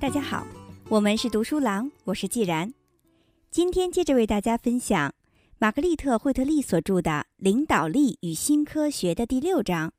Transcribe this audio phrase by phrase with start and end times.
[0.00, 0.46] 大家好，
[0.88, 2.72] 我们是读书郎，我是既然。
[3.50, 5.14] 今天接着为大家分享
[5.58, 9.92] 玛格丽特·惠特利所著的《领导力与新科学》的第六章：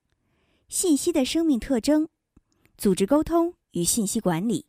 [0.67, 2.09] 信息的生命特征、
[2.79, 4.65] 组织沟通与信息管理。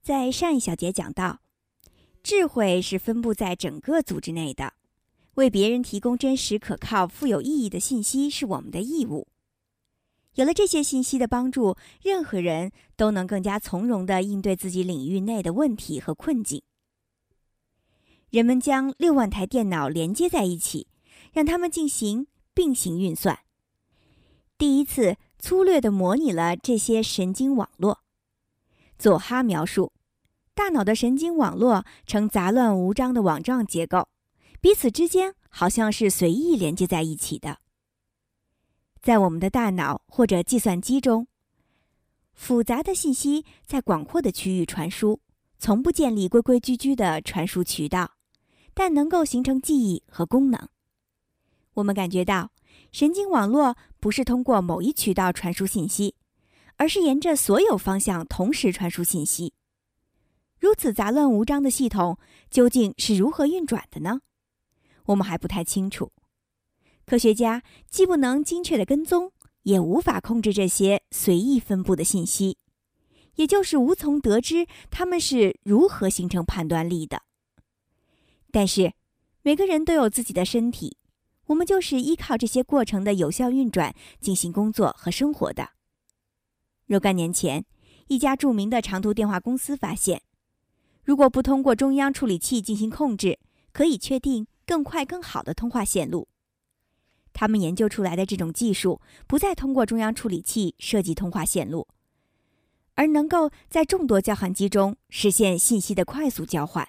[0.00, 1.40] 在上一小节讲到，
[2.22, 4.72] 智慧是分布在整个组织内的，
[5.34, 9.28] 为别人提供真实、可靠、富有意义的信息是我们的义务。
[10.34, 16.62] 有了这些信息的帮助，任何人都能更加从容地应对自己领域内的问题和困境。
[18.30, 20.86] 人们将六万台电脑连接在一起，
[21.32, 23.40] 让它们进行并行运算。
[24.56, 28.00] 第一次粗略地模拟了这些神经网络。
[28.96, 29.92] 佐哈描述，
[30.54, 34.08] 大脑的神经网络呈杂乱无章的网状结构，
[34.60, 37.58] 彼此之间好像是随意连接在一起的。
[39.02, 41.26] 在我们的大脑或者计算机中，
[42.34, 45.20] 复杂的信息在广阔的区域传输，
[45.58, 48.10] 从不建立规规矩矩的传输渠道，
[48.74, 50.68] 但能够形成记忆和功能。
[51.74, 52.50] 我们感觉到，
[52.92, 56.14] 神经网络不是通过某一渠道传输信息，
[56.76, 59.54] 而是沿着所有方向同时传输信息。
[60.58, 62.18] 如此杂乱无章的系统
[62.50, 64.20] 究竟是如何运转的呢？
[65.06, 66.12] 我们还不太清楚。
[67.10, 69.32] 科学家既不能精确的跟踪，
[69.64, 72.56] 也无法控制这些随意分布的信息，
[73.34, 77.22] 也就是无从得知他们是如何形成判断力的。
[78.52, 78.92] 但是，
[79.42, 80.98] 每个人都有自己的身体，
[81.46, 85.70] 我们就是依靠这些过程的有效运转进行工作和生活的。
[86.86, 87.64] 若干年前，
[88.06, 90.22] 一家著名的长途电话公司发现，
[91.02, 93.40] 如果不通过中央处理器进行控制，
[93.72, 96.28] 可以确定更快更好的通话线路。
[97.40, 101.88] 他们研究出来的这种技术，不再通过中央处理器设计通话线路，
[102.96, 106.86] 而能够在众多交换机中实现信息的快速交换。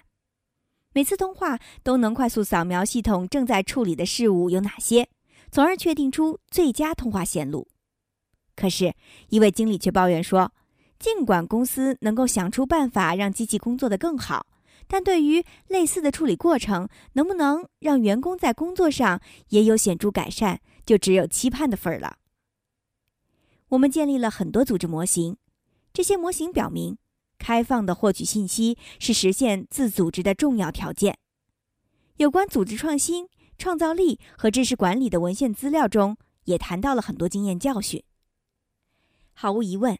[0.92, 5.08] 每次通话都能快速扫描系统正在处理的事物有哪些，
[5.50, 7.66] 从而确定出最佳通话线路。
[8.54, 8.92] 可是，
[9.30, 10.52] 一位经理却抱怨说，
[10.98, 14.46] 尽管公司能够想出办法让机器工作得更好。
[14.92, 22.18] 但对于类似的处理过程，能不能让员工在工作上也有显著改善，就只有期盼的份儿了。
[23.68, 25.38] 我们建立了很多组织模型，
[25.94, 26.98] 这些模型表明，
[27.38, 31.16] 开放的获取信息是实现自组织的重要条件。
[32.18, 38.04] 有关组织创新、创造力和知识管理的文献资料中，也谈到了很多经验教训。
[39.32, 39.98] 毫无疑问。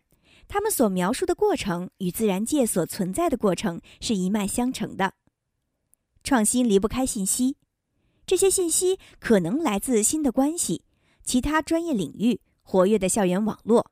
[0.48, 5.14] 他们所描述的过程与自然界所存在的过程是一脉相承的。
[6.22, 7.56] 创新离不开信息，
[8.26, 10.84] 这些信息可能来自新的关系、
[11.24, 13.90] 其他专业领域、活跃的校园网络，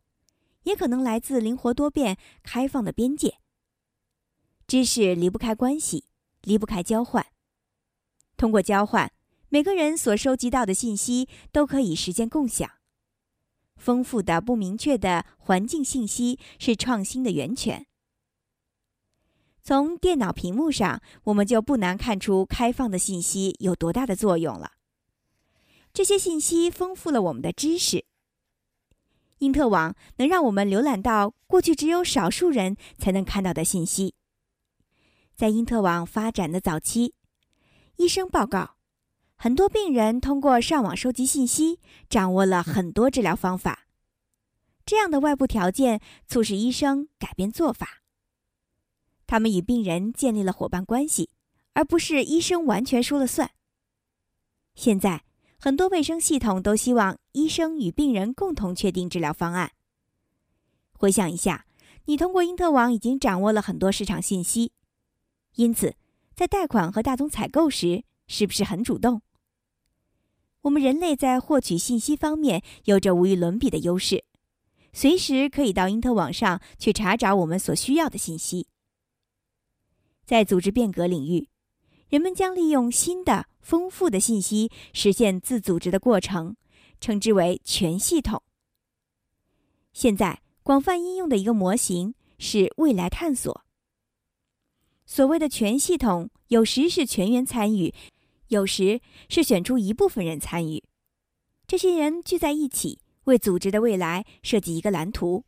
[0.62, 3.38] 也可能来自灵活多变、开放的边界。
[4.66, 6.04] 知识离不开关系，
[6.42, 7.26] 离不开交换。
[8.36, 9.12] 通过交换，
[9.48, 12.70] 每个人所收集到的信息都可以实现共享。
[13.80, 17.86] 丰富的、不明确的环境信息是创新的源泉。
[19.62, 24.72] 从电脑屏幕上，我们就不难看出开放的信息有多大的作用了。
[25.92, 28.04] 这些信息丰富了我们的知识。
[29.38, 34.14] 因特网能让我们浏览到过去只有少数人才能看到的信息。
[35.34, 37.14] 在因特网发展的早期，
[37.96, 38.79] 医生报告。
[39.42, 41.80] 很多病人通过上网收集信息，
[42.10, 43.86] 掌握了很多治疗方法。
[44.84, 48.02] 这样的外部条件促使医生改变做法。
[49.26, 51.30] 他们与病人建立了伙伴关系，
[51.72, 53.52] 而不是医生完全说了算。
[54.74, 55.24] 现在，
[55.58, 59.72] 很多卫生系统都希望医生与病人共同确定治疗方案。
[60.92, 61.64] 回想一下，
[62.04, 64.72] 你通过因特网已经掌握了很多市场信息，
[65.54, 65.96] 因此
[66.34, 69.22] 在贷款和大宗采购时，是不是很主动？
[70.62, 74.24] 我们人类在获取信息方面有着无与伦比的优势，
[74.92, 78.66] 随时可以到因特网上去查找我们所需要的信息。
[80.26, 81.48] 在组织变革领域，
[82.08, 86.56] 人们将利用新的、丰富的信息实现自组织的过程，
[87.00, 88.42] 称之为全系统。
[89.92, 93.64] 现在广泛应用的一个模型是未来探索。
[95.06, 97.94] 所谓的全系统，有时是全员参与。
[98.50, 100.82] 有时是选出一部分人参与，
[101.68, 105.44] 这些人聚在一起，为组织的未来设计一个蓝图。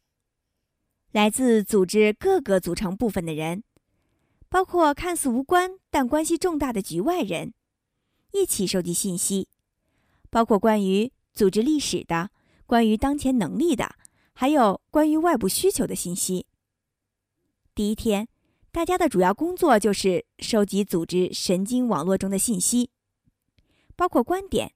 [1.10, 3.64] 来自组织各个组成部分的人，
[4.49, 7.54] 包括看似无关但关系重大的局外人，
[8.31, 9.48] 一起收集信息，
[10.31, 12.31] 包括关于组织历史的、
[12.66, 13.96] 关于当前能力的，
[14.32, 16.46] 还有关于外部需求的信息。
[17.75, 18.28] 第一天，
[18.72, 22.90] 大家的主要工作就是收集组织神经网络中的信息，
[23.94, 24.72] 包括观点、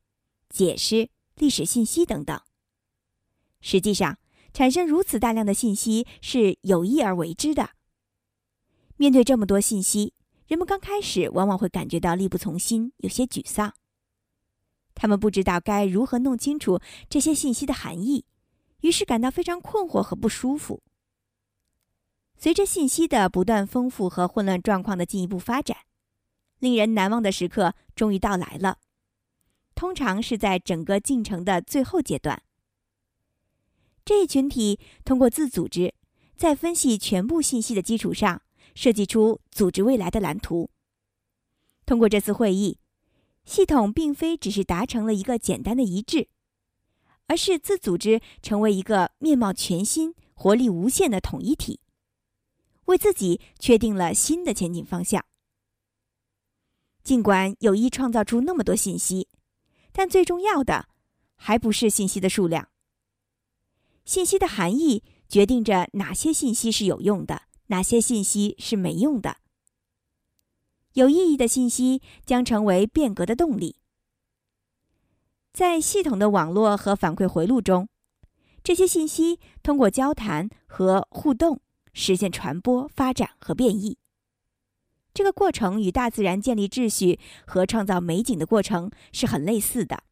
[0.51, 2.39] 解释、历史信息等等。
[3.63, 4.19] 实际上，
[4.53, 7.71] 产生如此大量的信息是有意而为之的。
[8.99, 10.13] 面对这么多信息，
[10.47, 13.73] 人们刚开始往往会感觉到力不从心，有些沮丧。
[14.95, 16.79] 他们不知道该如何弄清楚
[17.09, 18.27] 这些信息的含义，
[18.83, 20.83] 于是感到非常困惑和不舒服。
[22.39, 25.79] 随着信息的不断丰富和混乱状况的进一步发展，
[26.59, 28.79] 令人难忘的时刻终于到来了。
[29.75, 32.43] 通常是在整个进程的最后阶段。
[34.05, 35.95] 这一群体通过自组织，
[36.37, 38.41] 在分析全部信息的基础上，
[38.75, 40.71] 设计出组织未来的蓝图。
[41.85, 42.79] 通过这次会议，
[43.45, 46.29] 系统并非只是达成了一个简单的一致，
[47.27, 51.81] 而是自组织成为一个面貌全新、活力无限的统一体，
[52.87, 55.25] 为自己确定了新的前进方向。
[57.03, 59.29] 尽管有意创造出那么多信息，
[59.93, 60.89] 但最重要的
[61.37, 62.69] 还不是信息的数量。
[64.05, 69.37] 信息的含义决定着哪些信息是有用的，哪些信息是没用的。
[70.95, 73.77] 有意义的信息将成为变革的动力。
[75.53, 77.89] 在系统的网络和反馈回路中，
[78.63, 81.61] 这些信息通过交谈和互动
[81.97, 83.97] 实现传播、发展和变异。
[85.15, 90.05] 这个过程与大自然建立秩序和创造美景的过程是很类似的。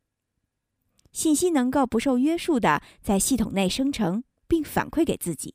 [1.13, 5.55] 信息能够不受约束的在系统内生成并反馈给自己，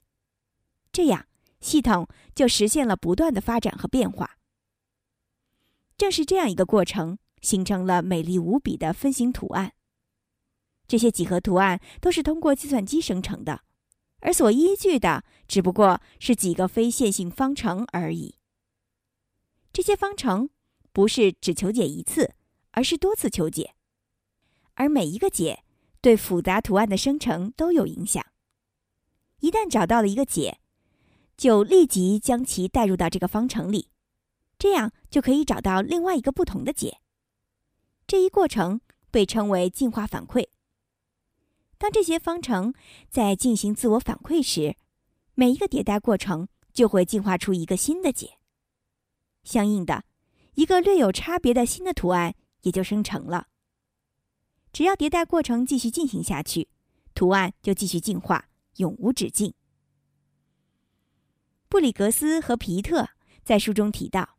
[0.92, 1.26] 这样
[1.60, 4.38] 系统就实现了不断的发展和变化。
[5.98, 9.74] 正是这样一个过程，形成了美丽无比的分形图案。
[10.88, 13.62] 这些几何图案都是通过计算机生成的，
[14.20, 18.36] 而所依据的只不过是几个非线性方程而已。
[19.74, 20.50] 这些方程
[20.94, 22.36] 不是只求解一次，
[22.72, 23.74] 而是多次求解。
[24.76, 25.64] 而每一个解
[26.00, 28.26] 对复杂图案的生成都有影响。
[29.40, 30.60] 一旦找到了一个解，
[31.36, 33.90] 就立即将其带入到这个方程里，
[34.58, 37.00] 这样就可以找到另外一个不同的解。
[38.06, 40.48] 这一过程被称为进化反馈。
[41.78, 42.74] 当这些方程
[43.10, 44.76] 在进行自我反馈时，
[45.40, 48.40] 每一个迭代过程就会进化出一个新的解。
[49.46, 50.04] 相应的，
[50.56, 53.48] 一个略有差别的新的图案也就生成了。
[54.74, 56.68] 只要迭代过程继续进行下去，
[57.16, 59.54] 图案就继续进化，永无止境。
[61.70, 63.08] 布里格斯和皮特
[63.46, 64.36] 在书中提到，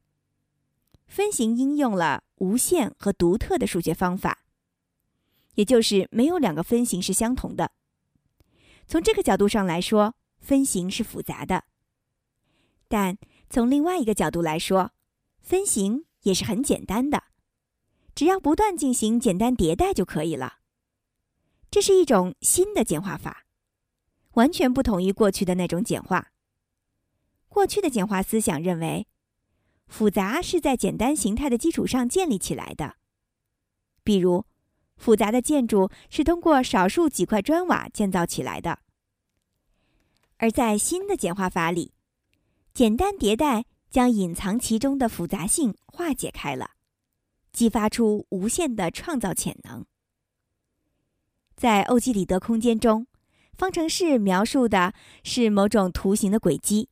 [1.06, 4.44] 分形应用了无限和独特的数学方法，
[5.54, 7.72] 也就是没有两个分形是相同的。
[8.86, 11.60] 从这个角度上来说，分形是复杂的；
[12.88, 14.92] 但从另外一个角度来说，
[15.40, 17.24] 分形也是很简单的。
[18.14, 20.58] 只要不断进行简单迭代就可以了。
[21.70, 23.46] 这是一种新的简化法，
[24.32, 26.32] 完全不同于过去的那种简化。
[27.48, 29.06] 过去的简化思想认为，
[29.86, 32.96] 复杂是在简单形态的基础上建立起来的。
[34.02, 34.44] 比如，
[34.96, 38.80] 复杂的建筑是通过少数几块砖瓦建造起来的。
[40.42, 41.92] 而在新的简化法里，
[42.72, 46.70] 简单迭代将隐藏其中的复杂性化解开了。
[47.52, 49.84] 激发出无限的创造潜能。
[51.56, 53.06] 在欧几里得空间中，
[53.52, 56.88] 方程式描述的是某种图形的轨迹，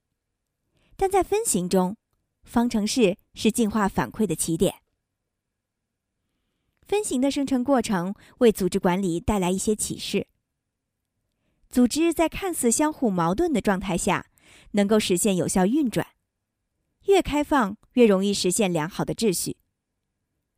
[0.94, 1.96] 但在分形中，
[2.42, 4.74] 方程式是进化反馈的起点。
[6.82, 10.26] 分形的生成过程为组织管理带来一些启示。
[11.70, 14.26] 组织在看似相互矛盾的状态下，
[14.72, 16.06] 能够实现有效运转。
[17.06, 19.56] 越开放，越容易实现良好的秩序。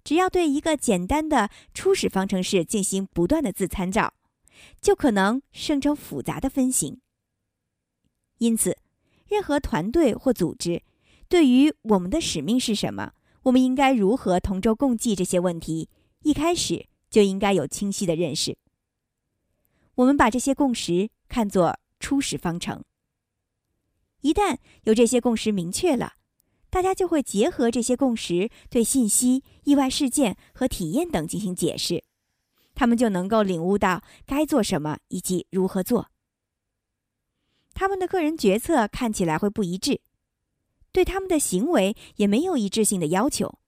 [0.03, 4.15] 只要对一个简单的初始方程式进行不断的自参照，
[4.81, 7.01] 就可能生成复杂的分形。
[8.39, 8.79] 因此，
[9.29, 10.83] 任何团队或组织
[11.29, 13.13] 对于我们的使命是什么，
[13.43, 15.89] 我们应该如何同舟共济这些问题，
[16.23, 18.57] 一开始就应该有清晰的认识。
[20.01, 22.83] 我们把这些共识看作初始方程。
[24.23, 26.15] 一旦有这些共识明确了。
[26.71, 32.05] 大家就会结合这些共识，对信息、意外事件和体验等进行解释，
[32.77, 36.13] 他们就能够领悟到该做什么以及如何做。
[37.75, 40.01] 他们的个人决策看起来会不一致，
[40.93, 43.59] 对他们的行为也没有一致性的要求。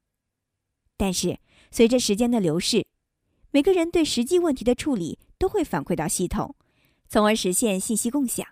[0.97, 1.41] 但是
[1.73, 2.87] 随着时间的流逝，
[3.51, 6.55] 每个人对实际问题的处理都会反馈到系统，
[7.09, 8.47] 从而实现信息共享。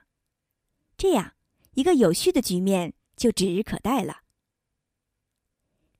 [0.96, 1.34] 这样，
[1.74, 2.94] 一个有序的局面。
[3.16, 4.22] 就指日可待了。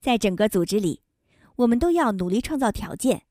[0.00, 1.02] 在整个组织里，
[1.56, 3.26] 我们都要努力创造条件，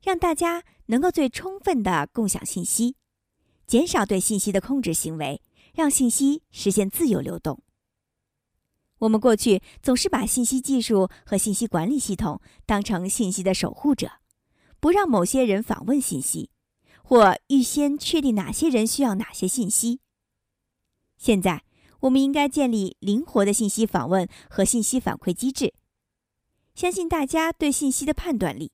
[0.00, 2.94] 让大家能够最充分的共享信息，
[3.66, 5.42] 减少对信息的控制行为，
[5.74, 7.60] 让信息实现自由流动。
[8.98, 14.12] 我们过去总是把信息技术和信息管理系统当成信息的守护者，
[14.78, 16.52] 不让某些人访问信息，
[17.04, 20.00] 或预先确定哪些人需要哪些信息。
[21.18, 21.62] 现在，
[22.00, 25.74] 我们应该建立灵活的信息访问和信息反馈机制，
[26.74, 28.72] 相信大家对信息的判断力，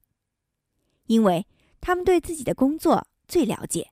[1.07, 1.47] 因为
[1.81, 3.91] 他们对自己的工作最了解，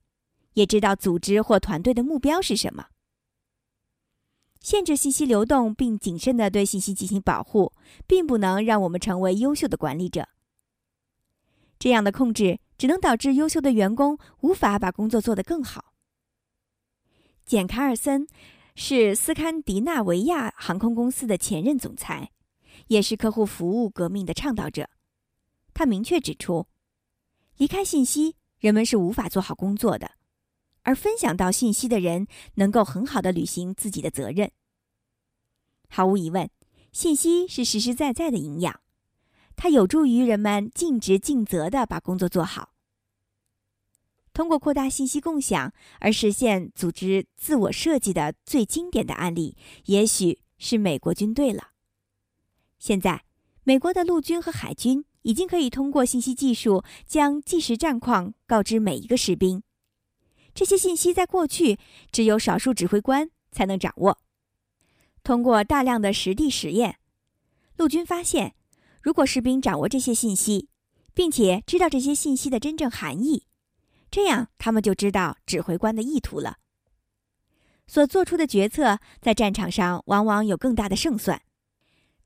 [0.55, 2.87] 也知道组织或团队的目标是什么。
[4.61, 7.73] 限制信息流动并谨慎地对信息进行保护，
[8.07, 10.29] 并不能让我们成为优秀的管理者。
[11.79, 15.93] 这样的控制只能导致优秀的员工无法把工作做得更好。
[17.45, 18.27] 简·卡尔森
[18.77, 22.31] 是斯堪的纳维亚航空公司的前任总裁，
[22.87, 24.89] 也是客户服务革命的倡导者。
[25.75, 26.67] 他明确指出，
[27.57, 30.13] 离开信息，人们是无法做好工作的。
[30.83, 34.51] 而分享到信息的人能够很好的履行自己的责任。
[35.89, 36.49] 毫无疑问，
[36.93, 38.81] 信息是实实在在的营养，
[39.59, 42.75] 它有助于人们尽职尽责的把工作做好。
[44.33, 51.71] 通过扩大信息共享而实现组织自我设计的最经典的案例，也许是美国军队了。
[52.79, 53.25] 现在，
[53.65, 59.65] 美国的陆军和海军已经可以通过信息技术将即时战况告知每一个士兵。
[60.55, 61.77] 这些信息在过去
[62.13, 64.19] 只有少数指挥官才能掌握。
[65.25, 67.01] 通过大量的实地实验，
[67.77, 68.55] 陆军发现，
[69.09, 70.69] 如果士兵掌握这些信息，
[71.15, 73.47] 并且知道这些信息的真正含义，
[74.11, 76.59] 这样他们就知道指挥官的意图了。
[77.87, 81.41] 所做出的决策在战场上往往有更大的胜算。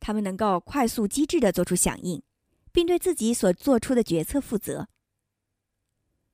[0.01, 2.21] 他们能够快速机智地做出响应，
[2.73, 4.89] 并对自己所做出的决策负责。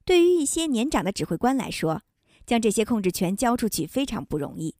[0.07, 2.01] 对于一些年长的指挥官来说，
[2.47, 4.77] 将这些控制权交出去非常不容易。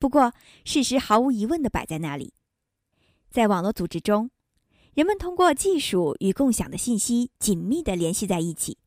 [0.00, 0.32] 不过，
[0.64, 2.34] 事实毫无疑问地摆在那里：
[3.30, 4.32] 在网络组织中，
[4.98, 8.78] 人们通过技术与共享的信息紧密地联系在一起，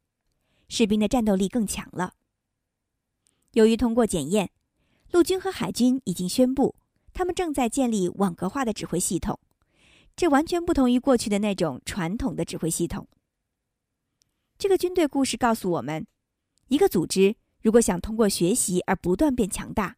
[0.67, 2.15] 士兵的战斗力更强了。
[3.53, 4.51] 由于通过检验，
[5.11, 6.75] 陆军和海军已经宣布，
[7.13, 9.39] 他们正在建立网格化的指挥系统，
[10.13, 13.07] 这完全不同于过去的那种传统的指挥系统。
[14.57, 16.05] 这个军队故事告诉我们，
[16.67, 19.95] 一个组织如果想通过学习而不断变强大，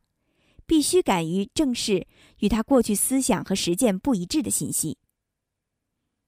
[0.67, 2.05] 必须敢于正视
[2.37, 4.99] 与他过去思想和实践不一致的信息。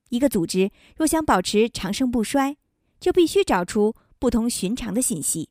[0.10, 2.58] 一个组织若想保持长盛不衰，
[3.00, 5.50] 就必须找出不同寻常的信息。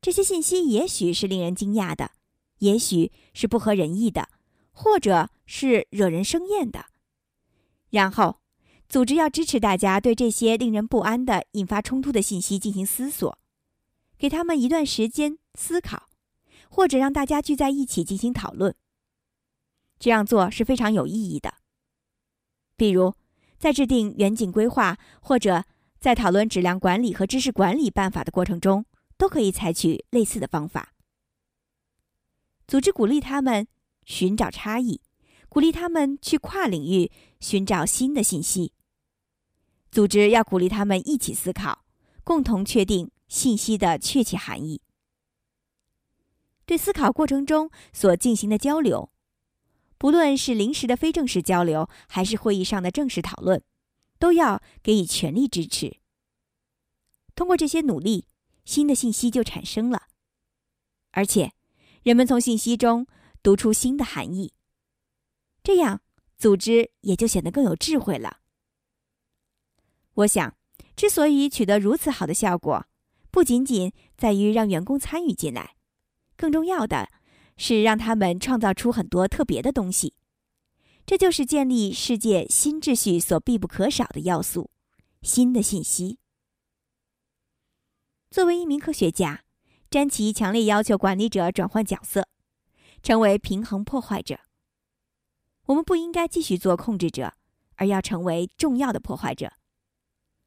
[0.00, 2.12] 这些信息也许是令人惊讶的，
[2.58, 4.28] 也许是不合人意的，
[4.72, 6.86] 或者是惹人生厌的。
[7.90, 8.40] 然后。
[8.88, 13.36] 组织要支持大家对这些令人不安的、引发冲突的信息进行思索，
[14.16, 16.08] 给他们一段时间思考，
[16.68, 18.76] 或者让大家聚在一起进行讨论。
[19.98, 21.54] 这样做是非常有意义的。
[22.76, 23.12] 比如，
[23.58, 25.64] 在制定远景规划，或者
[25.98, 28.84] 在讨论质量管理和知识管理办法的过程中，
[29.16, 30.92] 都可以采取类似的方法。
[32.66, 33.66] 组织鼓励他们
[34.04, 35.00] 寻找差异，
[35.48, 37.10] 鼓励他们去跨领域
[37.40, 38.72] 寻找新的信息。
[39.90, 41.84] 组织要鼓励他们一起思考，
[42.24, 44.82] 共同确定信息的确切含义。
[46.66, 49.10] 对思考过程中所进行的交流，
[49.98, 53.62] 不论是临时的非正式交流，还是会议上的正式讨论，
[54.18, 55.98] 都要给予全力支持。
[57.34, 58.26] 通过这些努力，
[58.64, 60.08] 新的信息就产生了，
[61.12, 61.52] 而且
[62.02, 63.06] 人们从信息中
[63.42, 64.52] 读出新的含义，
[65.62, 66.02] 这样
[66.36, 68.40] 组织也就显得更有智慧了。
[70.14, 70.56] 我想，
[70.94, 72.86] 之所以取得如此好的效果，
[73.30, 75.76] 不仅仅在于让员工参与进来，
[76.36, 77.10] 更重要的
[77.56, 80.14] 是让他们创造出很多特别的东西。
[81.04, 84.70] 这就是建立世界新秩序所必不可少的要素——
[85.22, 86.18] 新的信息。
[88.30, 89.44] 作为一名科学家，
[89.88, 92.28] 詹奇强烈要求管理者转换角色，
[93.02, 94.40] 成为平衡破坏者。
[95.66, 97.34] 我们不应该继续做控制者，
[97.76, 99.52] 而要成为重要的破坏者。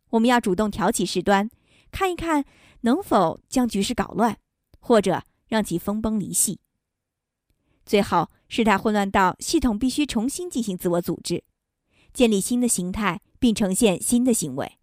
[0.10, 1.50] 我们要主动挑起事端，
[1.90, 2.44] 看一看
[2.82, 4.38] 能否将局势搞乱，
[4.80, 6.60] 或者让其分崩离析。
[7.90, 11.44] 最后事态混乱到系统必须重新进行自我组织，
[12.14, 14.78] 建立新的形态，并呈现新的行为。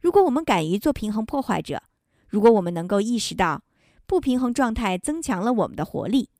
[0.00, 1.84] 如果我们敢于做平衡破坏者，
[2.26, 3.62] 如果我们能够意识到
[4.04, 6.30] 不平衡状态增强了我们的活力，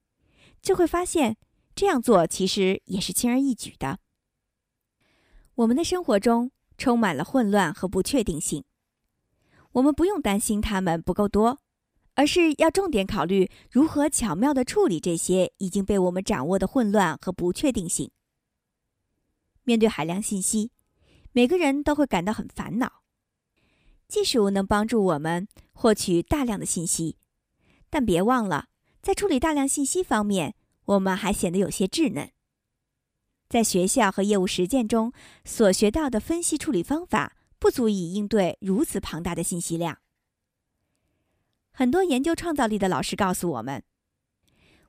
[0.60, 1.36] 就会发现
[1.76, 4.00] 这样做其实也是轻而易举的。
[5.54, 8.64] 我们的生活中充满了混乱和不确定性，
[9.70, 11.60] 我们不用担心它们不够多，
[12.20, 18.10] 而是要重点考虑如何巧妙地处理这些已经被我们掌握的混乱和不确定性。
[19.64, 20.70] 面对海量信息，
[21.32, 23.00] 每个人都会感到很烦恼。
[24.06, 27.16] 技术能帮助我们获取大量的信息，
[27.88, 28.66] 但别忘了，
[29.00, 32.30] 在处理大量信息方面，我们还显得有些稚嫩。
[33.48, 35.10] 在学校和业务实践中
[35.46, 40.00] 所学到的分析处理方法，不足以应对如此庞大的信息量。
[41.80, 43.82] 很多研究创造力的老师告诉我们，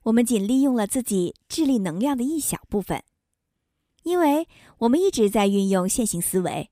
[0.03, 3.01] 我们仅利用了自己智力能量的一小部分。
[4.03, 4.45] 因为
[4.79, 6.69] 我们一直在运用线性思维，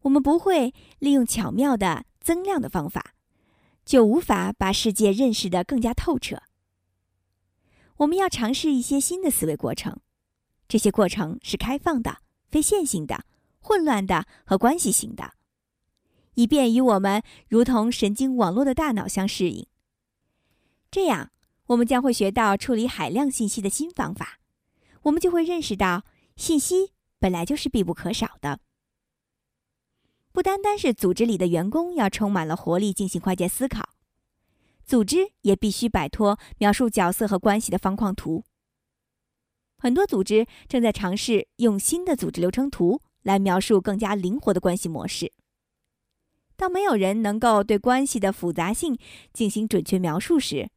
[0.00, 3.12] 我们不会利用巧妙的增量的方法，
[3.84, 6.44] 就无法把世界认识的更加透彻。
[7.98, 10.00] 我们要尝试一些新的思维过程，
[10.66, 12.16] 这些过程是开放的、
[12.48, 13.26] 非线性的、
[13.60, 15.34] 混乱的和关系型的，
[16.34, 19.66] 以便与我们如同神经网络的大脑相适应。
[20.90, 21.30] 这样，
[21.66, 24.38] 我们将会学到处理海量信息的新方法，
[25.02, 26.04] 我们就会认识到。
[26.34, 28.58] 信息本来就是必不可少的，
[30.32, 33.90] 不单单是组织里的员工要充满了活力进行快捷思考，
[34.82, 38.44] 组织也必须摆脱描述角色和关系的方框图。
[39.76, 45.32] 很多组织正在尝试用新的组织流程图来描述更加灵活的关系模式。
[46.62, 48.96] 当没有人能够对关系的复杂性
[49.32, 50.70] 进行准确描述时，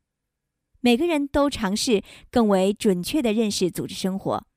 [0.79, 4.47] 每个人都尝试更为准确地认识组织生活。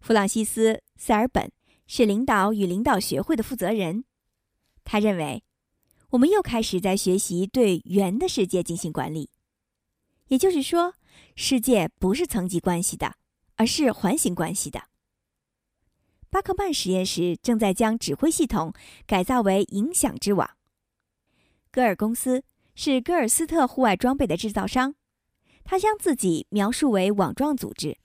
[0.00, 1.52] 弗朗西斯·塞尔本
[1.86, 4.04] 是领导与领导学会的负责人。
[4.82, 5.44] 他认为，
[6.10, 9.30] 我们又开始在学习对圆的世界进行管理，
[10.26, 10.94] 也就是说，
[11.36, 13.14] 世界不是层级关系的，
[13.54, 14.82] 而是环形关系的。
[16.32, 18.72] 巴克曼实验室正在将指挥系统
[19.06, 20.56] 改造为影响之网。
[21.70, 22.42] 戈尔公司
[22.74, 24.94] 是戈尔斯特户外装备的制造商，
[25.62, 27.98] 他将自己描述为网状组织。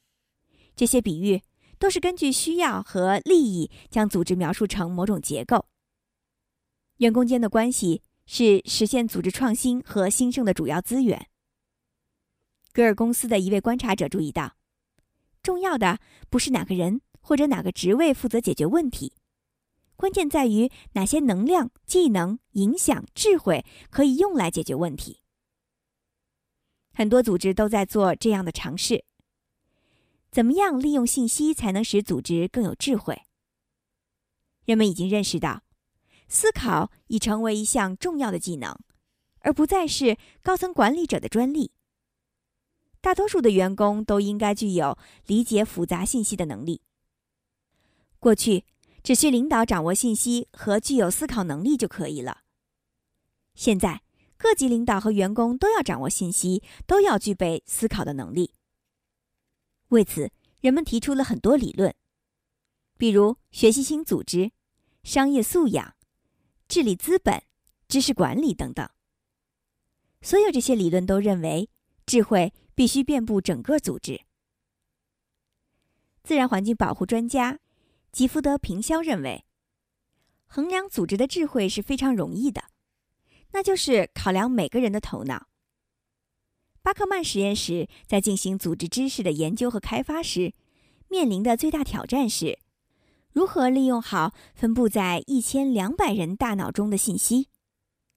[0.75, 1.41] 这些比喻。
[1.79, 5.67] 都是根据需要和利益将组织描述成某种结构。
[6.95, 11.27] 员工间的关系是实现组织创新和兴盛的主要资源。
[12.73, 14.55] 格尔公司的一位观察者注意到，
[15.43, 15.99] 重要的
[16.31, 19.11] 不是哪个人或者哪个职位负责解决问题，
[19.97, 25.19] 关键在于哪些能量、技能、影响、智慧可以用来解决问题。
[26.93, 29.03] 很多组织都在做这样的尝试。
[30.31, 33.23] 怎么样利用信息才能使组织更有智慧？
[34.63, 35.63] 人们已经认识到，
[36.29, 38.73] 思考已成为一项重要的技能，
[39.39, 41.73] 而不再是高层管理者的专利。
[43.01, 46.81] 大多数的员工都应该具有理解复杂信息的能力。
[48.19, 48.65] 过去，
[49.03, 52.41] 只需领导掌握信息和具有思考能力就可以了。
[53.55, 54.03] 现在，
[54.37, 58.53] 各级领导和员工都要掌握信息，都要具备思考的能力。
[59.89, 61.95] 为此，人们提出了很多理论，
[62.97, 64.51] 比如学习型组织、
[65.03, 65.95] 商业素养、
[66.67, 67.41] 治理资本、
[67.87, 68.87] 知识管理等等。
[70.21, 71.69] 所有这些理论都认为，
[72.05, 74.21] 智慧必须遍布整个组织。
[76.23, 77.59] 自然环境保护专家
[78.17, 79.45] 吉福德·平肖认为，
[80.47, 82.63] 衡量组织的智慧是非常容易的，
[83.51, 85.49] 那就是考量每个人的头脑。
[86.81, 90.55] 巴克曼实验室在进行组织知识的研究和开发时，
[91.09, 92.57] 面临的最大挑战是，
[93.31, 97.49] 如何利用好分布在一千两百人大脑中的信息，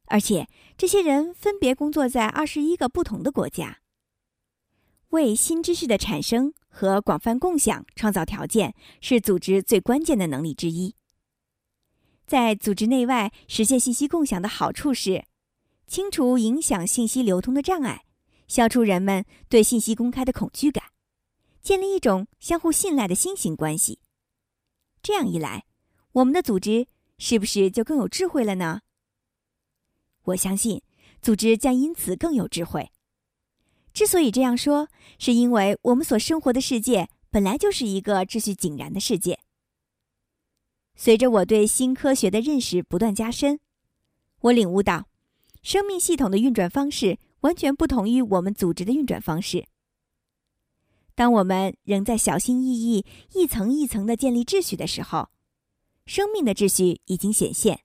[0.07, 3.81] 而且这些人分别工作在二十一个不同的国家。
[5.11, 10.95] 为新知识的产生和广泛共享创造条件，是组织最关键的能力之一。
[12.27, 15.25] 在组织内外实现信息共享的好处是，
[15.89, 18.05] 清除影响信息流通的障碍。
[18.47, 20.85] 消除人们对信息公开的恐惧感，
[21.63, 24.01] 建立一种相互信赖的新型关系。
[25.03, 25.65] 这样一来，
[26.13, 26.87] 我们的组织
[27.19, 28.81] 是不是就更有智慧了呢？
[30.23, 30.83] 我相信，
[31.23, 32.91] 组织将因此更有智慧。
[33.93, 39.41] 之所以这样说，是因为我们所生活的世界本来就是一个秩序井然的世界。
[40.95, 43.61] 随着我对新科学的认识不断加深，
[44.41, 45.09] 我领悟到，
[45.63, 47.19] 生命系统的运转方式。
[47.41, 49.67] 完全不同于我们组织的运转方式。
[51.15, 55.31] 当我们仍在小心翼翼、一层一层的建立秩序的时候，
[56.05, 57.81] 生命的秩序已经显现。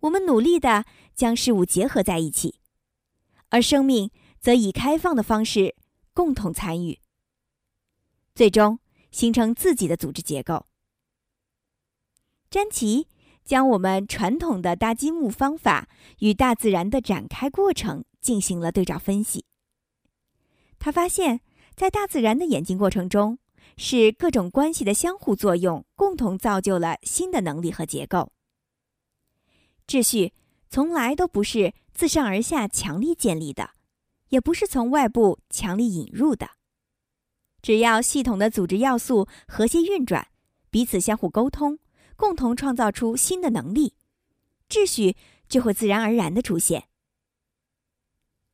[0.00, 2.60] 我们努力的将事物结合在一起，
[3.48, 5.74] 而生命则以开放的方式
[6.12, 6.98] 共同参与，
[8.34, 8.78] 最终
[9.10, 10.66] 形成自己的组织结构。
[12.48, 13.08] 詹奇
[13.44, 15.88] 将我们传统的搭积木方法
[16.20, 19.44] 与大自然的展开过程进行了对照分析。
[20.78, 21.40] 他发现，
[21.74, 23.38] 在大自然的演进过程中，
[23.76, 28.32] 是各种关系的相互作用，共同造就了新的能力和结构。
[29.86, 30.32] 秩序
[30.68, 33.70] 从来都不是自上而下强力建立的，
[34.28, 36.50] 也不是从外部强力引入的。
[37.62, 40.28] 只要系统的组织要素和谐运转，
[40.70, 41.78] 彼此相互沟通，
[42.16, 43.94] 共同创造出新的能力，
[44.68, 45.16] 秩序
[45.48, 46.88] 就会自然而然的出现。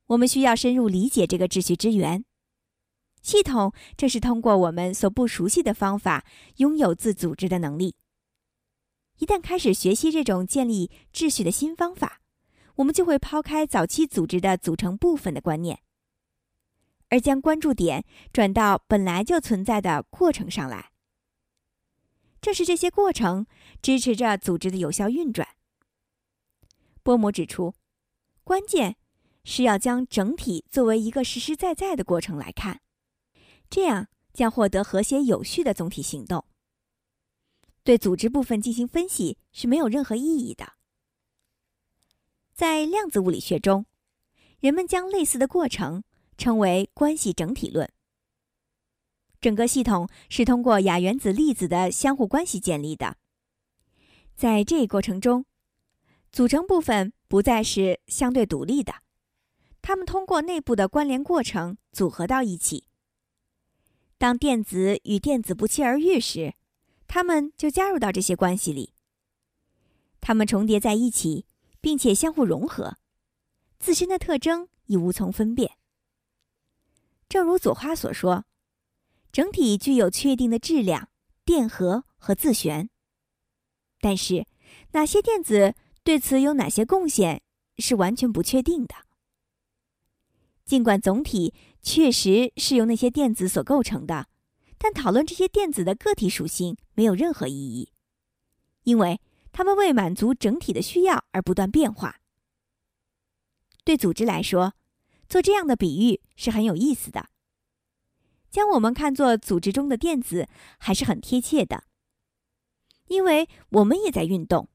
[0.07, 2.25] 我们需要深入理解这个秩序之源。
[3.21, 6.25] 系统正是通过我们所不熟悉的方法，
[6.57, 7.95] 拥有自组织的能力。
[9.19, 12.22] 一旦开始学习这种建立秩序的新方法，
[12.77, 15.81] 我们就会抛开早期组织的组成部分的观念，
[17.09, 20.93] 而将关注点转到本来就存在的过程上来。
[22.41, 23.47] 正是这些过程
[23.81, 25.47] 支持着组织的有效运转。
[27.03, 27.75] 波姆指出，
[28.43, 28.97] 关键
[29.45, 32.81] 是要将整体作为一个实实在在的过程来看，
[33.71, 36.45] 这样将获得和谐有序的总体行动。
[37.85, 40.75] 对组织部分进行分析是没有任何意义的。
[42.62, 43.87] 在量子物理学中，
[44.61, 46.05] 人们将类似的过程
[46.38, 47.90] 称为关系整体论。
[49.40, 53.16] 整个系统是通过亚原子粒子的相互关系建立的。
[54.37, 55.44] 在这一过程中，
[56.31, 58.94] 组成部分不再是相对独立的，
[59.81, 62.87] 它们通过内部的关联过程组合到一起。
[64.18, 66.55] 当电子与电子不期而遇时，
[67.09, 68.94] 它们就加入到这些关系里，
[70.20, 71.44] 它们重叠在一起，
[71.83, 72.97] 并且相互融合，
[73.79, 75.73] 自身的特征已无从分辨。
[77.29, 78.47] 正如左花所说，
[79.31, 81.11] 整体具有确定的质量、
[81.45, 82.88] 电荷和自旋。
[84.01, 84.47] 但是，
[84.92, 87.42] 哪些电子对此有哪些贡献，
[87.77, 88.95] 是完全不确定的。
[90.64, 94.29] 尽管总体确实是由那些电子所构成的。
[94.79, 97.92] 但讨论这些电子的个体属性没有任何意义，
[98.83, 99.21] 因为
[99.53, 102.21] 它们为满足整体的需要而不断变化。
[103.85, 104.75] 对组织来说，
[105.29, 107.29] 做这样的比喻是很有意思的。
[108.51, 111.85] 将我们看作组织中的电子还是很贴切的，
[113.09, 114.68] 因为我们也在运动，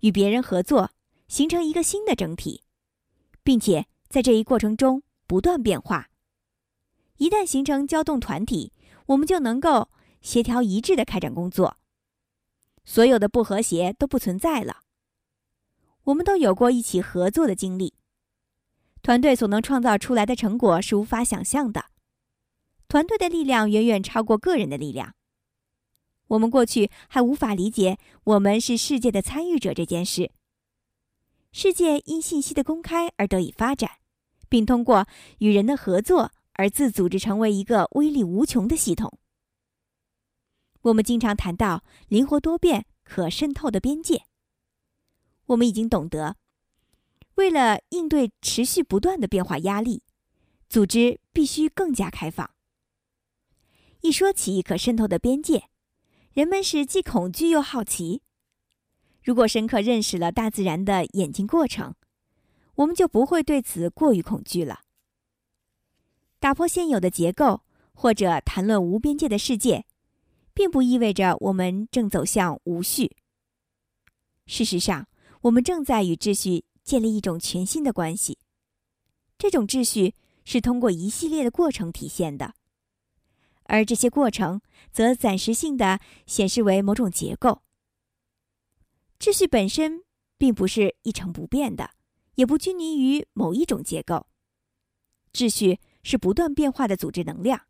[0.00, 0.90] 与别人合作，
[1.28, 2.64] 形成一个新的整体，
[3.42, 6.10] 并且在这一过程中不断变化。
[7.16, 8.72] 一旦形成交动团体。
[9.06, 11.76] 我们就能够协调一致的开展工作，
[12.84, 14.81] 所有的不和谐都不存在了。
[16.04, 17.94] 我们都有过一起合作的经历，
[19.02, 21.86] 团队所能创造出来的成果是无法想象的。
[22.88, 25.14] 团队的力量远远超过个人的力量。
[26.28, 30.30] 我们过去还无法理解我们是世界的参与者这件事。
[31.52, 33.90] 世界因信息的公开而得以发展，
[34.48, 35.06] 并通过
[35.38, 36.32] 与人的合作。
[36.56, 39.18] 而自组织成为一个威力无穷的系统。
[40.82, 44.24] 我们经常谈到灵活多变、可渗透的边界。
[45.46, 46.36] 我们已经懂得，
[47.34, 50.02] 为了应对持续不断的变化压力，
[50.68, 52.50] 组织必须更加开放。
[54.00, 55.68] 一说起可渗透的边界，
[56.32, 58.22] 人们是既恐惧又好奇。
[59.22, 61.94] 如果深刻认识了大自然的演进过程，
[62.74, 64.80] 我们就不会对此过于恐惧了。
[66.40, 69.84] 打破现有的结构，或者谈论无边界的世界，
[70.52, 73.16] 并不意味着我们正走向无序。
[74.46, 75.06] 事实上，
[75.42, 78.38] 我们正在与秩序建立一种全新的关系。
[79.38, 82.54] 这种秩序是通过一系列的过程体现的，
[83.64, 87.62] 而这些过程则暂时性的显示为某种结构。
[89.18, 90.02] 秩序本身
[90.36, 91.90] 并不是一成不变的，
[92.34, 94.26] 也不拘泥于某一种结构。
[95.32, 95.78] 秩序。
[96.04, 97.68] 是不断变化的组织能量。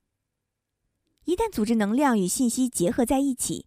[1.27, 3.67] 一旦组织能量与信息结合在一起，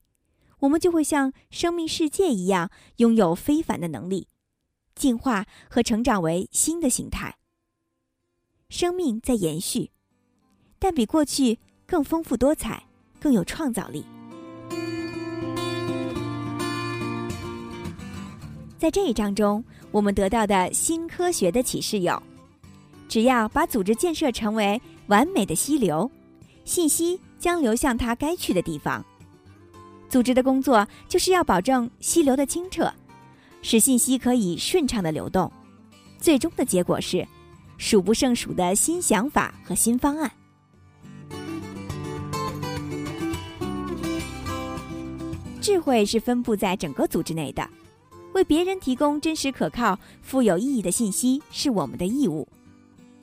[0.60, 4.28] 我们就会像生命世界一样，拥有非凡的能力，
[4.96, 7.36] 进化和成长为新的形态。
[8.70, 9.91] 生命在延续，
[10.80, 12.84] 但比过去更丰富多彩，
[13.20, 14.06] 更有创造力。
[18.78, 22.22] 在这一章中，我们得到的新科学的启示有。
[23.08, 26.10] 只要把组织建设成为完美的溪流，
[26.65, 29.04] 信息将流向它该去的地方。
[30.15, 32.89] 组织的工作就是要保证溪流的清澈
[33.62, 35.51] 使信息可以顺畅的流动。
[36.17, 37.28] 最终的结果是
[37.78, 40.32] 数不胜数的新想法和新方案。
[45.60, 47.69] 智慧是分布在整个组织内的
[48.36, 52.47] 为别人提供真实可靠富有意义的信息是我们的义务。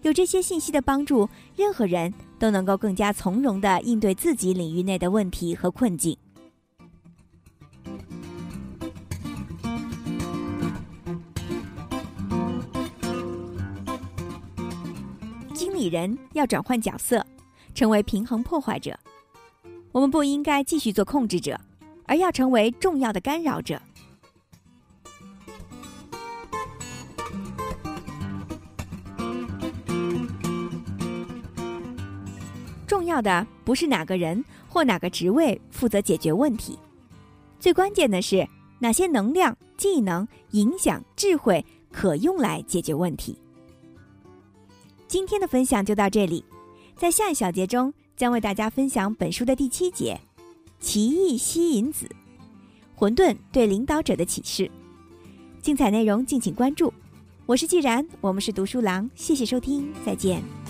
[0.03, 1.27] 有这些信息的帮助
[1.57, 6.15] 任何人都能够更加从容的应对自己领域内的问题和困境。
[15.83, 17.27] 理人要转换角色，
[17.75, 18.97] 成为平衡破坏者。
[19.91, 21.59] 我们不应该继续做控制者，
[22.05, 23.83] 而要成为重要的干扰者。
[32.87, 36.79] 重要的不是哪个人或哪个职位负责解决问题，
[37.59, 38.47] 最关键的是
[38.79, 43.42] 哪些能量、技能、影响、智慧可用来解决问题。
[45.13, 46.43] 今天的分享就到这里，
[46.97, 50.19] 在下一小节中将为大家分享本书的第七节——
[50.81, 52.09] 奇异吸引子，
[52.97, 54.71] 混沌对领导者的启示。
[55.61, 56.91] 精彩内容敬请关注。
[57.45, 60.62] 我是既然，我们是读书郎，谢谢收听，再见。